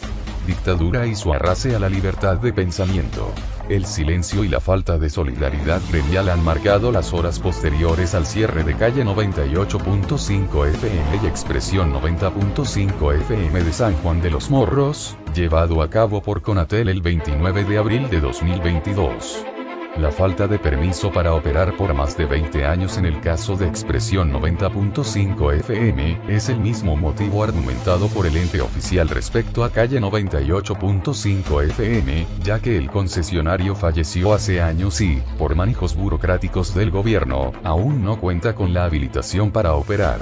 Dictadura 0.46 1.06
y 1.06 1.14
su 1.14 1.32
arrase 1.32 1.74
a 1.76 1.78
la 1.78 1.88
libertad 1.88 2.36
de 2.36 2.52
pensamiento. 2.52 3.32
El 3.68 3.86
silencio 3.86 4.44
y 4.44 4.48
la 4.48 4.60
falta 4.60 4.98
de 4.98 5.08
solidaridad 5.08 5.80
gremial 5.90 6.28
han 6.28 6.44
marcado 6.44 6.92
las 6.92 7.12
horas 7.12 7.38
posteriores 7.38 8.14
al 8.14 8.26
cierre 8.26 8.64
de 8.64 8.74
calle 8.74 9.04
98.5 9.04 10.68
FM 10.68 11.20
y 11.22 11.26
expresión 11.26 11.92
90.5 11.92 13.14
FM 13.20 13.62
de 13.62 13.72
San 13.72 13.94
Juan 14.02 14.20
de 14.20 14.30
los 14.30 14.50
Morros, 14.50 15.16
llevado 15.34 15.80
a 15.82 15.88
cabo 15.88 16.22
por 16.22 16.42
Conatel 16.42 16.88
el 16.88 17.00
29 17.00 17.64
de 17.64 17.78
abril 17.78 18.10
de 18.10 18.20
2022. 18.20 19.51
La 19.98 20.10
falta 20.10 20.48
de 20.48 20.58
permiso 20.58 21.12
para 21.12 21.34
operar 21.34 21.76
por 21.76 21.92
más 21.92 22.16
de 22.16 22.24
20 22.24 22.64
años 22.64 22.96
en 22.96 23.04
el 23.04 23.20
caso 23.20 23.56
de 23.56 23.68
expresión 23.68 24.32
90.5 24.32 25.54
FM, 25.56 26.18
es 26.28 26.48
el 26.48 26.58
mismo 26.60 26.96
motivo 26.96 27.44
argumentado 27.44 28.08
por 28.08 28.26
el 28.26 28.34
ente 28.38 28.62
oficial 28.62 29.10
respecto 29.10 29.62
a 29.62 29.70
calle 29.70 30.00
98.5 30.00 31.64
FM, 31.64 32.26
ya 32.42 32.58
que 32.58 32.78
el 32.78 32.90
concesionario 32.90 33.74
falleció 33.74 34.32
hace 34.32 34.62
años 34.62 34.98
y, 35.02 35.22
por 35.36 35.54
manejos 35.54 35.94
burocráticos 35.94 36.74
del 36.74 36.90
gobierno, 36.90 37.52
aún 37.62 38.02
no 38.02 38.18
cuenta 38.18 38.54
con 38.54 38.72
la 38.72 38.86
habilitación 38.86 39.50
para 39.50 39.74
operar. 39.74 40.20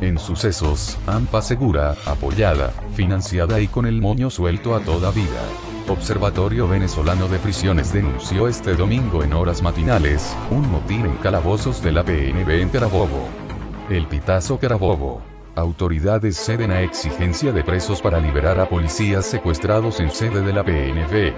En 0.00 0.18
sucesos, 0.18 0.96
AMPA 1.08 1.42
segura, 1.42 1.96
apoyada, 2.06 2.72
financiada 2.94 3.60
y 3.60 3.66
con 3.66 3.86
el 3.86 4.00
moño 4.00 4.30
suelto 4.30 4.76
a 4.76 4.80
toda 4.80 5.10
vida. 5.10 5.69
Observatorio 5.90 6.68
Venezolano 6.68 7.26
de 7.26 7.40
Prisiones 7.40 7.92
denunció 7.92 8.46
este 8.46 8.76
domingo 8.76 9.24
en 9.24 9.32
horas 9.32 9.60
matinales, 9.60 10.36
un 10.48 10.70
motín 10.70 11.04
en 11.04 11.16
calabozos 11.16 11.82
de 11.82 11.90
la 11.90 12.04
PNB 12.04 12.48
en 12.48 12.68
Carabobo. 12.68 13.28
El 13.90 14.06
Pitazo 14.06 14.60
Carabobo. 14.60 15.20
Autoridades 15.56 16.36
ceden 16.36 16.70
a 16.70 16.82
exigencia 16.82 17.52
de 17.52 17.64
presos 17.64 18.00
para 18.00 18.20
liberar 18.20 18.60
a 18.60 18.68
policías 18.68 19.26
secuestrados 19.26 19.98
en 19.98 20.12
sede 20.12 20.42
de 20.42 20.52
la 20.52 20.62
PNB. 20.62 21.34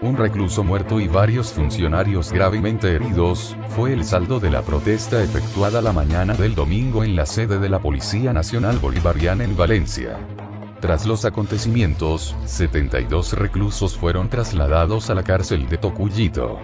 Un 0.00 0.16
recluso 0.16 0.62
muerto 0.62 1.00
y 1.00 1.08
varios 1.08 1.52
funcionarios 1.52 2.32
gravemente 2.32 2.94
heridos, 2.94 3.56
fue 3.70 3.92
el 3.92 4.04
saldo 4.04 4.38
de 4.38 4.50
la 4.50 4.62
protesta 4.62 5.20
efectuada 5.20 5.82
la 5.82 5.92
mañana 5.92 6.34
del 6.34 6.54
domingo 6.54 7.02
en 7.02 7.16
la 7.16 7.26
sede 7.26 7.58
de 7.58 7.68
la 7.68 7.80
Policía 7.80 8.32
Nacional 8.32 8.78
Bolivariana 8.78 9.42
en 9.42 9.56
Valencia. 9.56 10.20
Tras 10.80 11.06
los 11.06 11.24
acontecimientos, 11.24 12.36
72 12.44 13.32
reclusos 13.32 13.96
fueron 13.96 14.28
trasladados 14.28 15.10
a 15.10 15.14
la 15.14 15.24
cárcel 15.24 15.68
de 15.68 15.76
Tocuyito. 15.76 16.60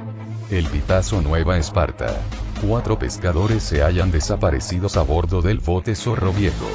El 0.50 0.66
Pitazo 0.66 1.20
Nueva 1.20 1.58
Esparta. 1.58 2.20
Cuatro 2.64 2.96
pescadores 2.96 3.64
se 3.64 3.82
hallan 3.82 4.12
desaparecidos 4.12 4.96
a 4.96 5.02
bordo 5.02 5.42
del 5.42 5.58
bote 5.58 5.96
Zorro 5.96 6.32
Viejo. 6.32 6.66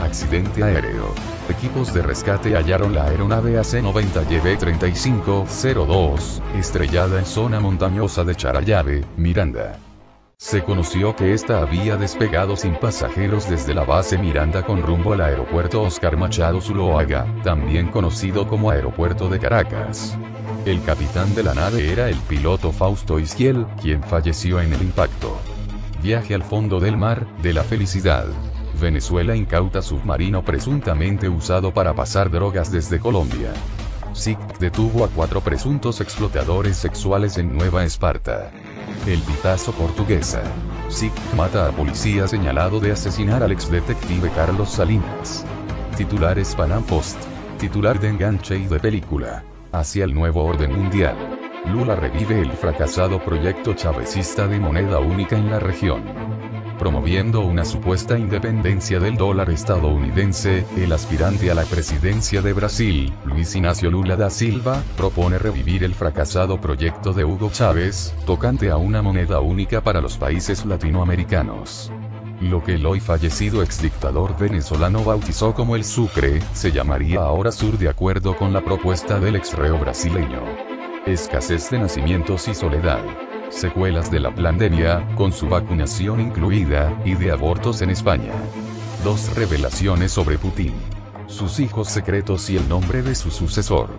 Accidente 0.00 0.64
aéreo. 0.64 1.12
Equipos 1.50 1.92
de 1.92 2.00
rescate 2.00 2.56
hallaron 2.56 2.94
la 2.94 3.04
aeronave 3.04 3.58
AC-90YB3502, 3.58 6.40
estrellada 6.58 7.18
en 7.18 7.26
zona 7.26 7.60
montañosa 7.60 8.24
de 8.24 8.34
Charallave, 8.34 9.04
Miranda. 9.18 9.78
Se 10.40 10.64
conoció 10.64 11.14
que 11.14 11.34
esta 11.34 11.60
había 11.60 11.98
despegado 11.98 12.56
sin 12.56 12.74
pasajeros 12.74 13.48
desde 13.50 13.74
la 13.74 13.84
base 13.84 14.16
Miranda 14.16 14.64
con 14.64 14.82
rumbo 14.82 15.12
al 15.12 15.20
aeropuerto 15.20 15.82
Oscar 15.82 16.16
Machado 16.16 16.62
Zuloaga, 16.62 17.26
también 17.44 17.88
conocido 17.88 18.48
como 18.48 18.70
Aeropuerto 18.70 19.28
de 19.28 19.38
Caracas. 19.38 20.16
El 20.64 20.82
capitán 20.82 21.34
de 21.34 21.42
la 21.42 21.52
nave 21.52 21.92
era 21.92 22.08
el 22.08 22.16
piloto 22.16 22.72
Fausto 22.72 23.18
Isquiel, 23.18 23.66
quien 23.82 24.02
falleció 24.02 24.62
en 24.62 24.72
el 24.72 24.80
impacto. 24.80 25.38
Viaje 26.02 26.34
al 26.34 26.42
fondo 26.42 26.80
del 26.80 26.96
mar, 26.96 27.26
de 27.42 27.52
la 27.52 27.62
felicidad. 27.62 28.24
Venezuela 28.80 29.36
incauta 29.36 29.82
submarino 29.82 30.42
presuntamente 30.42 31.28
usado 31.28 31.74
para 31.74 31.92
pasar 31.92 32.30
drogas 32.30 32.72
desde 32.72 32.98
Colombia. 32.98 33.52
SIC 34.12 34.38
detuvo 34.58 35.04
a 35.04 35.08
cuatro 35.08 35.40
presuntos 35.40 36.00
explotadores 36.00 36.76
sexuales 36.76 37.38
en 37.38 37.56
Nueva 37.56 37.84
Esparta. 37.84 38.50
El 39.06 39.20
Pitazo 39.20 39.72
Portuguesa. 39.72 40.42
SIC 40.88 41.12
mata 41.36 41.68
a 41.68 41.72
policía 41.72 42.26
señalado 42.26 42.80
de 42.80 42.92
asesinar 42.92 43.42
al 43.42 43.52
exdetective 43.52 44.30
Carlos 44.30 44.70
Salinas. 44.70 45.44
Titulares 45.96 46.54
Panam 46.54 46.82
Post. 46.82 47.18
Titular 47.58 48.00
de 48.00 48.08
enganche 48.08 48.56
y 48.56 48.66
de 48.66 48.80
película. 48.80 49.44
Hacia 49.72 50.04
el 50.04 50.14
nuevo 50.14 50.44
orden 50.44 50.76
mundial. 50.76 51.16
Lula 51.66 51.94
revive 51.94 52.40
el 52.40 52.52
fracasado 52.52 53.22
proyecto 53.22 53.74
chavecista 53.74 54.48
de 54.48 54.58
moneda 54.58 54.98
única 54.98 55.36
en 55.36 55.50
la 55.50 55.60
región 55.60 56.02
promoviendo 56.80 57.42
una 57.42 57.66
supuesta 57.66 58.18
independencia 58.18 58.98
del 58.98 59.18
dólar 59.18 59.50
estadounidense, 59.50 60.64
el 60.78 60.90
aspirante 60.94 61.50
a 61.50 61.54
la 61.54 61.64
presidencia 61.64 62.40
de 62.40 62.54
Brasil, 62.54 63.12
Luis 63.26 63.54
Ignacio 63.54 63.90
Lula 63.90 64.16
da 64.16 64.30
Silva, 64.30 64.82
propone 64.96 65.38
revivir 65.38 65.84
el 65.84 65.94
fracasado 65.94 66.58
proyecto 66.58 67.12
de 67.12 67.26
Hugo 67.26 67.50
Chávez, 67.52 68.14
tocante 68.24 68.70
a 68.70 68.78
una 68.78 69.02
moneda 69.02 69.40
única 69.40 69.82
para 69.82 70.00
los 70.00 70.16
países 70.16 70.64
latinoamericanos. 70.64 71.92
Lo 72.40 72.64
que 72.64 72.76
el 72.76 72.86
hoy 72.86 73.00
fallecido 73.00 73.62
exdictador 73.62 74.38
venezolano 74.38 75.04
bautizó 75.04 75.52
como 75.52 75.76
el 75.76 75.84
Sucre, 75.84 76.40
se 76.54 76.72
llamaría 76.72 77.20
ahora 77.20 77.52
Sur 77.52 77.76
de 77.76 77.90
acuerdo 77.90 78.38
con 78.38 78.54
la 78.54 78.62
propuesta 78.62 79.20
del 79.20 79.36
exreo 79.36 79.78
brasileño. 79.78 80.79
Escasez 81.06 81.70
de 81.70 81.78
nacimientos 81.78 82.48
y 82.48 82.54
soledad 82.54 83.00
secuelas 83.50 84.10
de 84.10 84.20
la 84.20 84.34
pandemia, 84.34 85.06
con 85.16 85.32
su 85.32 85.48
vacunación 85.48 86.20
incluida, 86.20 86.96
y 87.04 87.14
de 87.14 87.32
abortos 87.32 87.82
en 87.82 87.90
España. 87.90 88.32
Dos 89.04 89.34
revelaciones 89.34 90.12
sobre 90.12 90.38
Putin. 90.38 90.74
Sus 91.26 91.60
hijos 91.60 91.88
secretos 91.88 92.48
y 92.50 92.56
el 92.56 92.68
nombre 92.68 93.02
de 93.02 93.14
su 93.14 93.30
sucesor. 93.30 93.90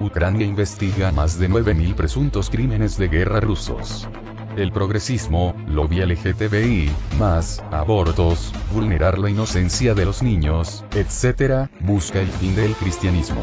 Ucrania 0.00 0.46
investiga 0.46 1.10
más 1.10 1.38
de 1.38 1.48
9.000 1.48 1.94
presuntos 1.94 2.50
crímenes 2.50 2.98
de 2.98 3.08
guerra 3.08 3.40
rusos. 3.40 4.08
El 4.56 4.72
progresismo, 4.72 5.54
lobby 5.68 6.00
LGTBI, 6.00 6.90
más, 7.18 7.62
abortos, 7.70 8.52
vulnerar 8.72 9.18
la 9.18 9.30
inocencia 9.30 9.94
de 9.94 10.04
los 10.04 10.22
niños, 10.22 10.84
etc., 10.94 11.68
busca 11.80 12.20
el 12.20 12.28
fin 12.28 12.54
del 12.56 12.74
cristianismo. 12.74 13.40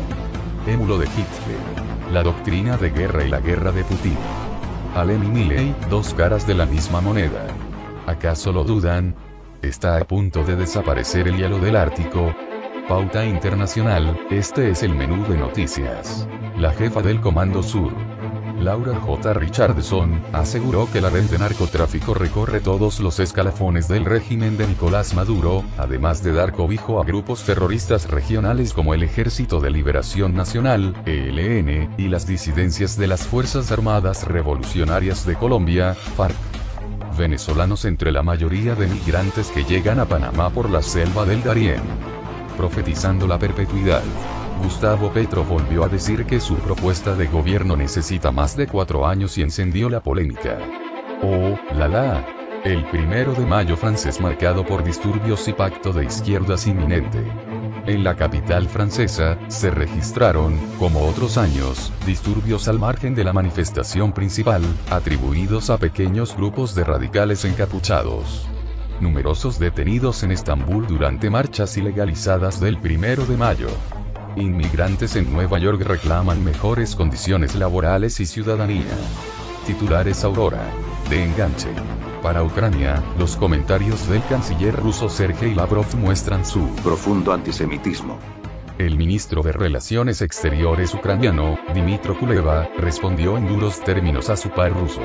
Émulo 0.67 0.97
de 0.97 1.05
Hitler. 1.05 1.74
La 2.15 2.23
doctrina 2.23 2.77
de 2.77 2.91
guerra 2.91 3.25
y 3.25 3.27
la 3.27 3.41
guerra 3.41 3.73
de 3.73 3.83
Putin. 3.83 4.15
Alem 4.95 5.21
y 5.21 5.27
Milley, 5.27 5.75
dos 5.89 6.13
caras 6.13 6.47
de 6.47 6.53
la 6.53 6.65
misma 6.65 7.01
moneda. 7.01 7.45
¿Acaso 8.07 8.53
lo 8.53 8.63
dudan? 8.63 9.13
Está 9.61 9.97
a 9.97 10.05
punto 10.05 10.45
de 10.45 10.55
desaparecer 10.55 11.27
el 11.27 11.35
hielo 11.35 11.59
del 11.59 11.75
Ártico. 11.75 12.33
Pauta 12.87 13.25
Internacional, 13.25 14.17
este 14.29 14.69
es 14.69 14.81
el 14.81 14.95
menú 14.95 15.27
de 15.27 15.37
noticias. 15.37 16.25
La 16.57 16.71
jefa 16.71 17.01
del 17.01 17.19
Comando 17.19 17.61
Sur, 17.61 17.91
Laura 18.59 18.95
J. 18.99 19.33
Richardson, 19.33 20.21
aseguró 20.33 20.89
que 20.91 21.01
la 21.01 21.09
red 21.09 21.23
de 21.25 21.37
narcotráfico 21.37 22.13
recorre 22.13 22.59
todos 22.59 22.99
los 22.99 23.19
escalafones 23.19 23.87
del 23.87 24.05
régimen 24.05 24.57
de 24.57 24.67
Nicolás 24.67 25.13
Maduro, 25.13 25.63
además 25.77 26.23
de 26.23 26.33
dar 26.33 26.51
cobijo 26.51 27.01
a 27.01 27.05
grupos 27.05 27.43
terroristas 27.43 28.09
regionales 28.09 28.73
como 28.73 28.93
el 28.93 29.03
Ejército 29.03 29.59
de 29.59 29.71
Liberación 29.71 30.35
Nacional, 30.35 30.95
ELN, 31.05 31.93
y 31.97 32.07
las 32.07 32.25
disidencias 32.25 32.97
de 32.97 33.07
las 33.07 33.27
Fuerzas 33.27 33.71
Armadas 33.71 34.27
Revolucionarias 34.27 35.25
de 35.25 35.35
Colombia, 35.35 35.93
FARC. 35.93 36.35
Venezolanos 37.17 37.85
entre 37.85 38.11
la 38.11 38.23
mayoría 38.23 38.75
de 38.75 38.87
migrantes 38.87 39.49
que 39.49 39.63
llegan 39.63 39.99
a 39.99 40.05
Panamá 40.05 40.49
por 40.49 40.69
la 40.69 40.81
selva 40.81 41.25
del 41.25 41.43
Darién. 41.43 41.81
Profetizando 42.57 43.27
la 43.27 43.39
perpetuidad. 43.39 44.03
Gustavo 44.61 45.11
Petro 45.11 45.43
volvió 45.43 45.83
a 45.83 45.89
decir 45.89 46.25
que 46.25 46.39
su 46.39 46.55
propuesta 46.55 47.15
de 47.15 47.27
gobierno 47.27 47.75
necesita 47.75 48.31
más 48.31 48.55
de 48.55 48.67
cuatro 48.67 49.05
años 49.05 49.37
y 49.37 49.41
encendió 49.41 49.89
la 49.89 50.01
polémica. 50.01 50.57
Oh, 51.21 51.57
la 51.73 51.87
la. 51.87 52.25
El 52.63 52.83
primero 52.85 53.33
de 53.33 53.45
mayo 53.45 53.77
francés 53.77 54.19
marcado 54.19 54.65
por 54.65 54.83
disturbios 54.83 55.47
y 55.47 55.53
pacto 55.53 55.93
de 55.93 56.05
izquierdas 56.05 56.65
inminente. 56.65 57.23
En 57.85 58.03
la 58.03 58.15
capital 58.15 58.67
francesa, 58.67 59.37
se 59.47 59.69
registraron, 59.69 60.57
como 60.79 61.05
otros 61.05 61.37
años, 61.37 61.93
disturbios 62.07 62.67
al 62.67 62.79
margen 62.79 63.13
de 63.13 63.23
la 63.23 63.33
manifestación 63.33 64.11
principal, 64.11 64.63
atribuidos 64.89 65.69
a 65.69 65.77
pequeños 65.77 66.35
grupos 66.35 66.73
de 66.73 66.83
radicales 66.83 67.45
encapuchados. 67.45 68.47
Numerosos 68.99 69.59
detenidos 69.59 70.23
en 70.23 70.31
Estambul 70.31 70.87
durante 70.87 71.29
marchas 71.29 71.77
ilegalizadas 71.77 72.59
del 72.59 72.79
primero 72.79 73.25
de 73.27 73.37
mayo. 73.37 73.69
Inmigrantes 74.37 75.15
en 75.15 75.31
Nueva 75.31 75.59
York 75.59 75.81
reclaman 75.81 76.43
mejores 76.43 76.95
condiciones 76.95 77.55
laborales 77.55 78.19
y 78.19 78.25
ciudadanía. 78.25 78.83
Titulares 79.65 80.25
Aurora. 80.25 80.61
De 81.09 81.23
enganche. 81.23 81.69
Para 82.21 82.43
Ucrania, 82.43 83.01
los 83.17 83.37
comentarios 83.37 84.09
del 84.09 84.21
canciller 84.25 84.75
ruso 84.75 85.07
Sergei 85.07 85.55
Lavrov 85.55 85.85
muestran 85.95 86.45
su 86.45 86.67
profundo 86.83 87.31
antisemitismo. 87.31 88.19
El 88.77 88.97
ministro 88.97 89.41
de 89.41 89.53
Relaciones 89.53 90.21
Exteriores 90.21 90.93
ucraniano, 90.93 91.57
Dimitro 91.73 92.19
Kuleva, 92.19 92.67
respondió 92.77 93.37
en 93.37 93.47
duros 93.47 93.79
términos 93.85 94.29
a 94.29 94.35
su 94.35 94.49
par 94.49 94.73
ruso. 94.73 95.01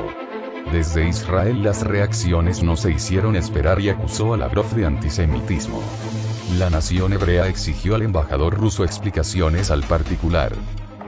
Desde 0.73 1.09
Israel 1.09 1.63
las 1.63 1.83
reacciones 1.87 2.65
no 2.65 2.75
se 2.75 2.91
hicieron 2.91 3.37
esperar 3.37 3.81
y 3.81 3.91
acusó 3.91 4.35
a 4.35 4.37
Lavrov 4.37 4.69
de 4.75 4.87
antisemitismo. 4.87 5.81
La 6.59 6.69
nación 6.69 7.13
hebrea 7.13 7.47
exigió 7.47 7.95
al 7.95 8.03
embajador 8.03 8.55
ruso 8.59 8.83
explicaciones 8.85 9.71
al 9.71 9.85
particular. 9.85 10.53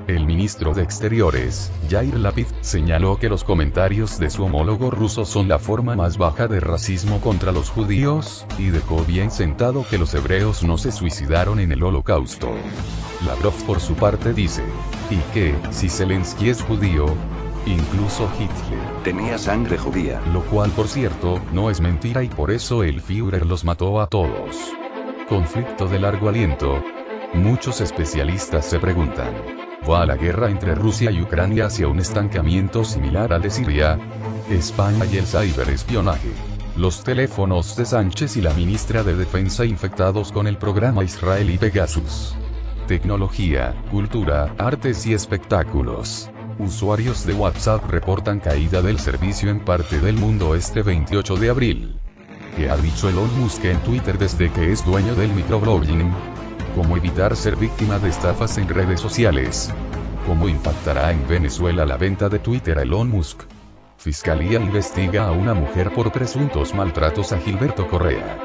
El 0.06 0.24
ministro 0.24 0.72
de 0.72 0.82
Exteriores, 0.82 1.72
Yair 1.88 2.16
Lapid, 2.16 2.46
señaló 2.60 3.18
que 3.18 3.28
los 3.28 3.42
comentarios 3.42 4.20
de 4.20 4.30
su 4.30 4.44
homólogo 4.44 4.92
ruso 4.92 5.24
son 5.24 5.48
la 5.48 5.58
forma 5.58 5.96
más 5.96 6.16
baja 6.16 6.46
de 6.46 6.60
racismo 6.60 7.20
contra 7.20 7.50
los 7.50 7.70
judíos, 7.70 8.46
y 8.56 8.68
dejó 8.68 9.04
bien 9.04 9.32
sentado 9.32 9.84
que 9.88 9.98
los 9.98 10.14
hebreos 10.14 10.62
no 10.62 10.78
se 10.78 10.92
suicidaron 10.92 11.58
en 11.58 11.72
el 11.72 11.82
holocausto. 11.82 12.48
Lavrov 13.26 13.54
por 13.64 13.80
su 13.80 13.94
parte 13.94 14.32
dice, 14.32 14.62
¿y 15.10 15.16
qué, 15.34 15.56
si 15.70 15.88
Zelensky 15.88 16.50
es 16.50 16.62
judío? 16.62 17.06
Incluso 17.66 18.28
Hitler 18.38 19.02
tenía 19.02 19.38
sangre 19.38 19.76
judía. 19.76 20.20
Lo 20.32 20.42
cual 20.42 20.70
por 20.70 20.86
cierto, 20.86 21.40
no 21.52 21.68
es 21.68 21.80
mentira 21.80 22.22
y 22.22 22.28
por 22.28 22.52
eso 22.52 22.84
el 22.84 23.00
Führer 23.00 23.44
los 23.44 23.64
mató 23.64 24.00
a 24.00 24.06
todos. 24.06 24.72
Conflicto 25.28 25.86
de 25.86 25.98
largo 25.98 26.28
aliento. 26.28 26.82
Muchos 27.34 27.80
especialistas 27.80 28.66
se 28.66 28.78
preguntan, 28.78 29.32
¿va 29.88 30.04
la 30.04 30.16
guerra 30.16 30.50
entre 30.50 30.74
Rusia 30.74 31.10
y 31.10 31.22
Ucrania 31.22 31.66
hacia 31.66 31.88
un 31.88 32.00
estancamiento 32.00 32.84
similar 32.84 33.32
al 33.32 33.42
de 33.42 33.50
Siria? 33.50 33.98
España 34.50 35.04
y 35.06 35.18
el 35.18 35.26
ciberespionaje. 35.26 36.30
Los 36.76 37.04
teléfonos 37.04 37.76
de 37.76 37.84
Sánchez 37.84 38.36
y 38.36 38.42
la 38.42 38.52
ministra 38.54 39.02
de 39.04 39.14
Defensa 39.14 39.64
infectados 39.64 40.32
con 40.32 40.46
el 40.46 40.58
programa 40.58 41.04
israelí 41.04 41.56
Pegasus. 41.56 42.34
Tecnología, 42.88 43.74
cultura, 43.90 44.54
artes 44.58 45.06
y 45.06 45.14
espectáculos. 45.14 46.30
Usuarios 46.58 47.24
de 47.24 47.34
WhatsApp 47.34 47.88
reportan 47.88 48.40
caída 48.40 48.82
del 48.82 48.98
servicio 48.98 49.50
en 49.50 49.60
parte 49.60 50.00
del 50.00 50.16
mundo 50.16 50.54
este 50.54 50.82
28 50.82 51.36
de 51.36 51.50
abril. 51.50 52.01
¿Qué 52.56 52.68
ha 52.68 52.76
dicho 52.76 53.08
Elon 53.08 53.40
Musk 53.40 53.64
en 53.64 53.78
Twitter 53.80 54.18
desde 54.18 54.50
que 54.50 54.72
es 54.72 54.84
dueño 54.84 55.14
del 55.14 55.32
microblogging? 55.32 56.12
¿Cómo 56.76 56.98
evitar 56.98 57.34
ser 57.34 57.56
víctima 57.56 57.98
de 57.98 58.10
estafas 58.10 58.58
en 58.58 58.68
redes 58.68 59.00
sociales? 59.00 59.72
¿Cómo 60.26 60.48
impactará 60.48 61.12
en 61.12 61.26
Venezuela 61.26 61.86
la 61.86 61.96
venta 61.96 62.28
de 62.28 62.38
Twitter 62.38 62.78
a 62.78 62.82
Elon 62.82 63.08
Musk? 63.08 63.44
Fiscalía 63.96 64.60
investiga 64.60 65.28
a 65.28 65.32
una 65.32 65.54
mujer 65.54 65.92
por 65.94 66.12
presuntos 66.12 66.74
maltratos 66.74 67.32
a 67.32 67.38
Gilberto 67.38 67.88
Correa. 67.88 68.38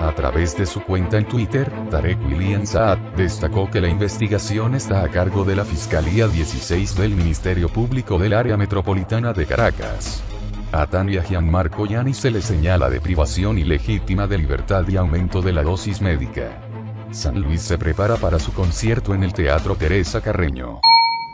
A 0.00 0.14
través 0.14 0.56
de 0.56 0.64
su 0.64 0.80
cuenta 0.80 1.18
en 1.18 1.26
Twitter, 1.26 1.70
Tarek 1.90 2.18
William 2.26 2.64
Saad 2.64 2.96
destacó 3.14 3.70
que 3.70 3.82
la 3.82 3.88
investigación 3.88 4.74
está 4.74 5.04
a 5.04 5.08
cargo 5.08 5.44
de 5.44 5.56
la 5.56 5.66
Fiscalía 5.66 6.28
16 6.28 6.96
del 6.96 7.14
Ministerio 7.14 7.68
Público 7.68 8.18
del 8.18 8.32
Área 8.32 8.56
Metropolitana 8.56 9.34
de 9.34 9.44
Caracas. 9.44 10.22
A 10.72 10.86
Tania 10.86 11.24
Gianmarco 11.24 11.84
Yani 11.84 12.14
se 12.14 12.30
le 12.30 12.40
señala 12.40 12.88
de 12.88 13.00
privación 13.00 13.58
ilegítima 13.58 14.28
de 14.28 14.38
libertad 14.38 14.86
y 14.86 14.96
aumento 14.96 15.42
de 15.42 15.52
la 15.52 15.64
dosis 15.64 16.00
médica. 16.00 16.62
San 17.10 17.40
Luis 17.40 17.60
se 17.60 17.76
prepara 17.76 18.16
para 18.16 18.38
su 18.38 18.52
concierto 18.52 19.12
en 19.12 19.24
el 19.24 19.32
Teatro 19.32 19.74
Teresa 19.74 20.20
Carreño. 20.20 20.80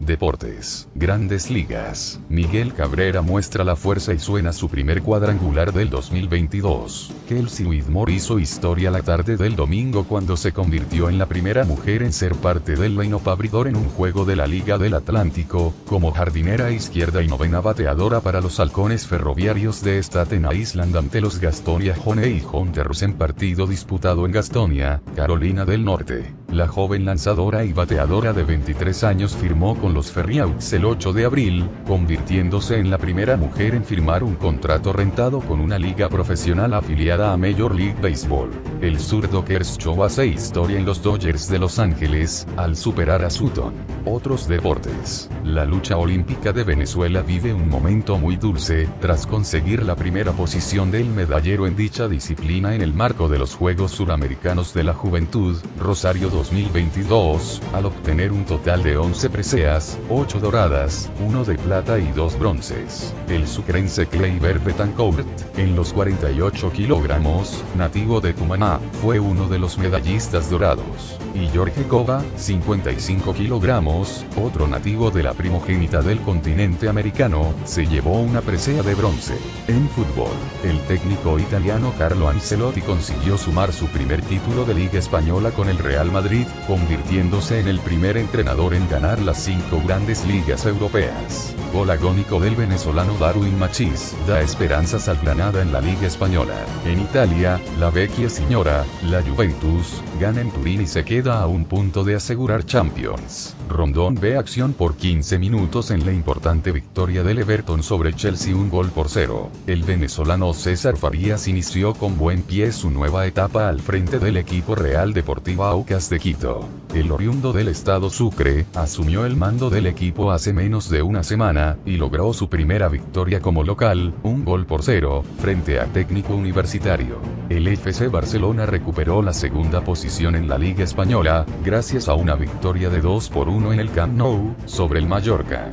Deportes, 0.00 0.88
Grandes 0.94 1.50
Ligas. 1.50 2.20
Miguel 2.28 2.74
Cabrera 2.74 3.22
muestra 3.22 3.64
la 3.64 3.76
fuerza 3.76 4.12
y 4.12 4.18
suena 4.18 4.52
su 4.52 4.68
primer 4.68 5.02
cuadrangular 5.02 5.72
del 5.72 5.88
2022. 5.88 7.14
Kelsey 7.26 7.66
Whitmore 7.66 8.12
hizo 8.12 8.38
historia 8.38 8.90
la 8.90 9.02
tarde 9.02 9.38
del 9.38 9.56
domingo 9.56 10.04
cuando 10.04 10.36
se 10.36 10.52
convirtió 10.52 11.08
en 11.08 11.16
la 11.16 11.26
primera 11.26 11.64
mujer 11.64 12.02
en 12.02 12.12
ser 12.12 12.34
parte 12.34 12.76
del 12.76 12.96
line-up 12.96 13.26
abridor 13.28 13.68
en 13.68 13.76
un 13.76 13.88
juego 13.88 14.26
de 14.26 14.36
la 14.36 14.46
Liga 14.46 14.76
del 14.76 14.94
Atlántico, 14.94 15.72
como 15.86 16.12
jardinera 16.12 16.70
izquierda 16.70 17.22
y 17.22 17.28
novena 17.28 17.60
bateadora 17.60 18.20
para 18.20 18.42
los 18.42 18.60
halcones 18.60 19.06
ferroviarios 19.06 19.82
de 19.82 19.98
Staten 19.98 20.46
Island 20.52 20.94
ante 20.96 21.22
los 21.22 21.40
Gastonia 21.40 21.96
Jone 21.96 22.28
y 22.28 22.44
Hunters 22.52 23.02
en 23.02 23.14
partido 23.14 23.66
disputado 23.66 24.26
en 24.26 24.32
Gastonia, 24.32 25.00
Carolina 25.14 25.64
del 25.64 25.84
Norte. 25.84 26.45
La 26.52 26.68
joven 26.68 27.04
lanzadora 27.04 27.64
y 27.64 27.72
bateadora 27.72 28.32
de 28.32 28.44
23 28.44 29.04
años 29.04 29.34
firmó 29.34 29.76
con 29.76 29.94
los 29.94 30.12
Ferriauts 30.12 30.72
el 30.72 30.84
8 30.84 31.12
de 31.12 31.24
abril, 31.24 31.68
convirtiéndose 31.86 32.78
en 32.78 32.88
la 32.88 32.98
primera 32.98 33.36
mujer 33.36 33.74
en 33.74 33.84
firmar 33.84 34.22
un 34.22 34.36
contrato 34.36 34.92
rentado 34.92 35.40
con 35.40 35.60
una 35.60 35.78
liga 35.78 36.08
profesional 36.08 36.72
afiliada 36.72 37.32
a 37.32 37.36
Major 37.36 37.74
League 37.74 37.96
Baseball. 38.00 38.50
El 38.80 39.00
zurdo 39.00 39.44
Kershaw 39.44 40.04
hace 40.04 40.28
historia 40.28 40.78
en 40.78 40.86
los 40.86 41.02
Dodgers 41.02 41.48
de 41.48 41.58
Los 41.58 41.78
Ángeles, 41.80 42.46
al 42.56 42.76
superar 42.76 43.24
a 43.24 43.30
Sutton. 43.30 43.74
Otros 44.04 44.46
deportes. 44.46 45.28
La 45.44 45.64
lucha 45.64 45.96
olímpica 45.96 46.52
de 46.52 46.62
Venezuela 46.62 47.22
vive 47.22 47.52
un 47.52 47.68
momento 47.68 48.18
muy 48.18 48.36
dulce, 48.36 48.88
tras 49.00 49.26
conseguir 49.26 49.82
la 49.82 49.96
primera 49.96 50.32
posición 50.32 50.92
del 50.92 51.06
medallero 51.06 51.66
en 51.66 51.76
dicha 51.76 52.06
disciplina 52.06 52.74
en 52.74 52.82
el 52.82 52.94
marco 52.94 53.28
de 53.28 53.38
los 53.38 53.54
Juegos 53.56 53.90
Suramericanos 53.90 54.72
de 54.74 54.84
la 54.84 54.94
Juventud, 54.94 55.56
Rosario 55.80 56.30
2022, 56.36 57.62
al 57.72 57.86
obtener 57.86 58.30
un 58.30 58.44
total 58.44 58.82
de 58.82 58.98
11 58.98 59.30
preseas, 59.30 59.98
8 60.10 60.38
doradas, 60.38 61.10
1 61.26 61.44
de 61.44 61.56
plata 61.56 61.98
y 61.98 62.12
2 62.12 62.38
bronces. 62.38 63.14
El 63.26 63.48
sucrense 63.48 64.06
Kleiber 64.06 64.58
Betancourt, 64.58 65.26
en 65.56 65.74
los 65.74 65.94
48 65.94 66.72
kilogramos, 66.72 67.64
nativo 67.74 68.20
de 68.20 68.34
Cumaná, 68.34 68.80
fue 69.00 69.18
uno 69.18 69.48
de 69.48 69.58
los 69.58 69.78
medallistas 69.78 70.50
dorados. 70.50 71.18
Y 71.34 71.48
Jorge 71.56 71.84
Cova, 71.84 72.22
55 72.36 73.32
kilogramos, 73.32 74.26
otro 74.42 74.68
nativo 74.68 75.10
de 75.10 75.22
la 75.22 75.32
primogénita 75.32 76.02
del 76.02 76.20
continente 76.20 76.88
americano, 76.88 77.54
se 77.64 77.86
llevó 77.86 78.20
una 78.20 78.42
presea 78.42 78.82
de 78.82 78.94
bronce. 78.94 79.38
En 79.68 79.88
fútbol, 79.88 80.36
el 80.64 80.78
técnico 80.80 81.38
italiano 81.38 81.94
Carlo 81.98 82.28
Ancelotti 82.28 82.82
consiguió 82.82 83.38
sumar 83.38 83.72
su 83.72 83.86
primer 83.86 84.20
título 84.22 84.66
de 84.66 84.74
Liga 84.74 84.98
Española 84.98 85.50
con 85.50 85.68
el 85.68 85.78
Real 85.78 86.10
Madrid, 86.12 86.25
convirtiéndose 86.66 87.60
en 87.60 87.68
el 87.68 87.78
primer 87.78 88.16
entrenador 88.16 88.74
en 88.74 88.88
ganar 88.88 89.20
las 89.20 89.44
cinco 89.44 89.80
grandes 89.86 90.26
ligas 90.26 90.66
europeas. 90.66 91.54
Gol 91.72 91.90
agónico 91.90 92.40
del 92.40 92.56
venezolano 92.56 93.14
Darwin 93.18 93.58
Machís 93.58 94.14
da 94.26 94.40
esperanzas 94.40 95.08
al 95.08 95.18
Granada 95.18 95.62
en 95.62 95.72
la 95.72 95.80
Liga 95.80 96.06
Española. 96.06 96.54
En 96.84 97.00
Italia, 97.00 97.60
la 97.78 97.90
vecchia 97.90 98.28
señora, 98.28 98.84
la 99.04 99.22
Juventus, 99.22 100.02
gana 100.20 100.40
en 100.40 100.50
Turín 100.50 100.80
y 100.80 100.86
se 100.86 101.04
queda 101.04 101.40
a 101.40 101.46
un 101.46 101.64
punto 101.64 102.02
de 102.02 102.16
asegurar 102.16 102.64
Champions. 102.64 103.54
Rondón 103.68 104.14
ve 104.14 104.36
acción 104.36 104.72
por 104.72 104.96
15 104.96 105.38
minutos 105.38 105.90
en 105.90 106.06
la 106.06 106.12
importante 106.12 106.72
victoria 106.72 107.22
del 107.22 107.38
Everton 107.38 107.82
sobre 107.82 108.14
Chelsea 108.14 108.56
un 108.56 108.70
gol 108.70 108.90
por 108.90 109.08
cero. 109.08 109.50
El 109.66 109.82
venezolano 109.82 110.54
César 110.54 110.96
Farías 110.96 111.46
inició 111.46 111.94
con 111.94 112.16
buen 112.16 112.42
pie 112.42 112.72
su 112.72 112.90
nueva 112.90 113.26
etapa 113.26 113.68
al 113.68 113.80
frente 113.80 114.18
del 114.18 114.36
equipo 114.36 114.74
Real 114.74 115.12
Deportivo 115.12 115.64
Aucas 115.64 116.08
Quito. 116.18 116.68
El 116.94 117.12
oriundo 117.12 117.52
del 117.52 117.68
estado 117.68 118.10
Sucre, 118.10 118.66
asumió 118.74 119.26
el 119.26 119.36
mando 119.36 119.70
del 119.70 119.86
equipo 119.86 120.30
hace 120.30 120.52
menos 120.52 120.88
de 120.88 121.02
una 121.02 121.22
semana, 121.22 121.76
y 121.84 121.96
logró 121.96 122.32
su 122.32 122.48
primera 122.48 122.88
victoria 122.88 123.40
como 123.40 123.64
local, 123.64 124.14
un 124.22 124.44
gol 124.44 124.66
por 124.66 124.82
cero, 124.82 125.24
frente 125.38 125.80
a 125.80 125.86
técnico 125.86 126.34
universitario. 126.34 127.18
El 127.48 127.68
FC 127.68 128.08
Barcelona 128.08 128.66
recuperó 128.66 129.22
la 129.22 129.32
segunda 129.32 129.82
posición 129.82 130.36
en 130.36 130.48
la 130.48 130.58
Liga 130.58 130.84
Española, 130.84 131.46
gracias 131.64 132.08
a 132.08 132.14
una 132.14 132.34
victoria 132.34 132.90
de 132.90 133.00
2 133.00 133.28
por 133.28 133.48
1 133.48 133.72
en 133.72 133.80
el 133.80 133.90
Camp 133.90 134.16
Nou, 134.16 134.54
sobre 134.64 134.98
el 134.98 135.06
Mallorca. 135.06 135.70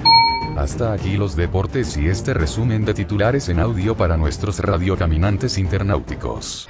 Hasta 0.57 0.93
aquí 0.93 1.17
los 1.17 1.35
deportes 1.35 1.97
y 1.97 2.07
este 2.07 2.33
resumen 2.33 2.85
de 2.85 2.93
titulares 2.93 3.49
en 3.49 3.59
audio 3.59 3.97
para 3.97 4.17
nuestros 4.17 4.59
radiocaminantes 4.59 5.57
internauticos. 5.57 6.69